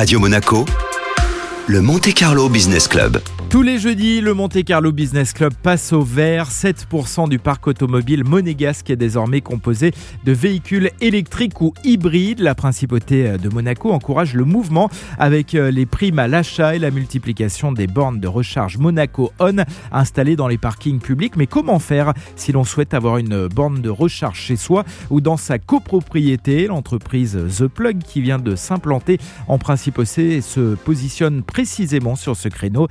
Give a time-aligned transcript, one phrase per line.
[0.00, 0.64] Radio Monaco,
[1.66, 3.20] le Monte Carlo Business Club.
[3.50, 6.50] Tous les jeudis, le Monte Carlo Business Club passe au vert.
[6.50, 9.90] 7% du parc automobile monégasque est désormais composé
[10.24, 12.38] de véhicules électriques ou hybrides.
[12.38, 14.88] La principauté de Monaco encourage le mouvement
[15.18, 19.56] avec euh, les primes à l'achat et la multiplication des bornes de recharge Monaco On
[19.90, 21.34] installées dans les parkings publics.
[21.34, 25.36] Mais comment faire si l'on souhaite avoir une borne de recharge chez soi ou dans
[25.36, 26.68] sa copropriété?
[26.68, 32.86] L'entreprise The Plug qui vient de s'implanter en principauté se positionne précisément sur ce créneau.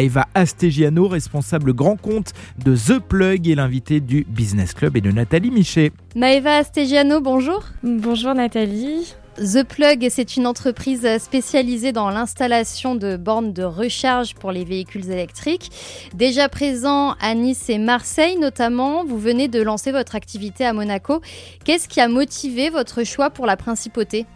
[0.00, 2.32] Eva Astegiano, responsable grand compte
[2.64, 5.92] de The Plug et l'invité du Business Club et de Nathalie Michet.
[6.16, 7.64] Maëva Astegiano, bonjour.
[7.82, 9.14] Bonjour Nathalie.
[9.36, 15.10] The Plug, c'est une entreprise spécialisée dans l'installation de bornes de recharge pour les véhicules
[15.10, 15.70] électriques.
[16.14, 21.20] Déjà présent à Nice et Marseille notamment, vous venez de lancer votre activité à Monaco.
[21.64, 24.26] Qu'est-ce qui a motivé votre choix pour la principauté?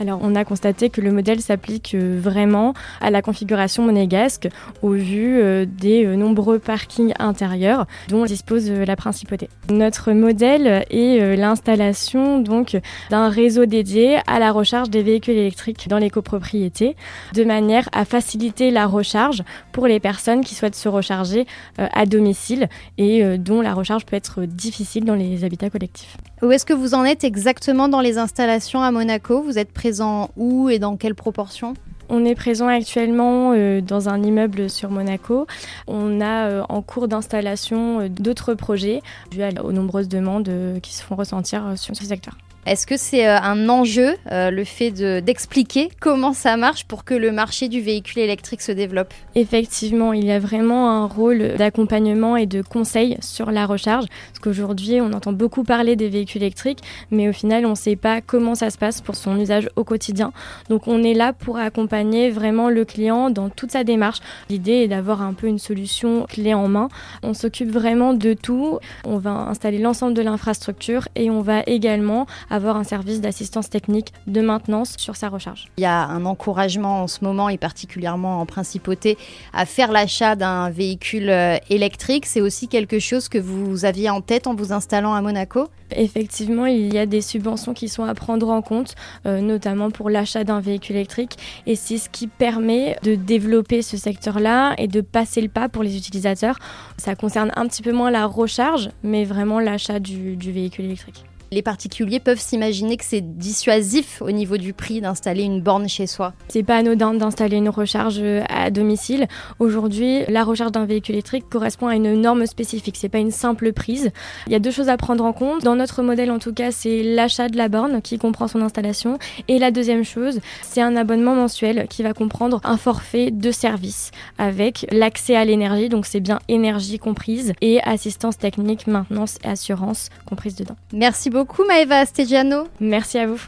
[0.00, 4.48] Alors, on a constaté que le modèle s'applique euh, vraiment à la configuration monégasque
[4.82, 9.48] au vu euh, des euh, nombreux parkings intérieurs dont dispose la principauté.
[9.70, 12.78] Notre modèle est l'installation donc
[13.10, 16.96] d'un réseau dédié à la recharge des véhicules électriques dans les copropriétés
[17.34, 21.46] de manière à faciliter la recharge pour les personnes qui souhaitent se recharger
[21.78, 26.16] à domicile et dont la recharge peut être difficile dans les habitats collectifs.
[26.44, 29.42] Où est-ce que vous en êtes exactement dans les installations à Monaco?
[29.42, 31.72] Vous êtes présent où et dans quelle proportion?
[32.10, 35.46] On est présent actuellement euh, dans un immeuble sur Monaco.
[35.86, 39.00] On a euh, en cours d'installation euh, d'autres projets
[39.30, 40.50] dû aux nombreuses demandes
[40.82, 42.36] qui se font ressentir sur ce secteur.
[42.66, 47.12] Est-ce que c'est euh, un enjeu, euh, le fait d'expliquer comment ça marche pour que
[47.12, 49.12] le marché du véhicule électrique se développe?
[49.34, 54.06] Effectivement, il y a vraiment un rôle d'accompagnement et de conseil sur la recharge.
[54.06, 56.78] Parce qu'aujourd'hui, on entend beaucoup parler des véhicules électriques,
[57.10, 59.84] mais au final, on ne sait pas comment ça se passe pour son usage au
[59.84, 60.32] quotidien.
[60.70, 64.20] Donc on est là pour accompagner vraiment le client dans toute sa démarche.
[64.48, 66.88] L'idée est d'avoir un peu une solution clé en main.
[67.22, 68.78] On s'occupe vraiment de tout.
[69.04, 74.12] On va installer l'ensemble de l'infrastructure et on va également avoir un service d'assistance technique
[74.28, 75.68] de maintenance sur sa recharge.
[75.76, 79.18] Il y a un encouragement en ce moment et particulièrement en principauté
[79.52, 82.26] à faire l'achat d'un véhicule euh, électrique.
[82.26, 85.66] C'est aussi quelque chose que vous aviez en tête en vous installant à Monaco?
[85.90, 88.94] Effectivement, il y a des subventions qui sont à prendre en compte,
[89.26, 91.36] euh, notamment pour l'achat d'un véhicule électrique.
[91.66, 95.82] Et c'est ce qui permet de développer ce secteur-là et de passer le pas pour
[95.82, 96.58] les utilisateurs.
[96.98, 101.62] Ça concerne un petit peu moins la recharge, mais vraiment l'achat du véhicule électrique les
[101.62, 106.34] particuliers peuvent s'imaginer que c'est dissuasif au niveau du prix d'installer une borne chez soi.
[106.48, 109.28] C'est pas anodin d'installer une recharge à domicile.
[109.60, 112.96] Aujourd'hui, la recharge d'un véhicule électrique correspond à une norme spécifique.
[112.98, 114.10] C'est pas une simple prise.
[114.48, 115.62] Il y a deux choses à prendre en compte.
[115.62, 119.18] Dans notre modèle, en tout cas, c'est l'achat de la borne qui comprend son installation.
[119.46, 124.10] Et la deuxième chose, c'est un abonnement mensuel qui va comprendre un forfait de service
[124.38, 125.88] avec l'accès à l'énergie.
[125.88, 130.76] Donc c'est bien énergie comprise et assistance technique, maintenance et assurance comprise dedans.
[130.92, 132.68] Merci beaucoup beaucoup Maëva Stegiano.
[132.80, 133.46] Merci à vous.